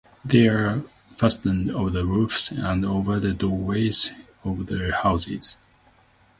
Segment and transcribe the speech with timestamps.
[0.25, 0.81] They are
[1.15, 4.11] fastened on the roofs and over the doorways
[4.43, 5.59] of the houses.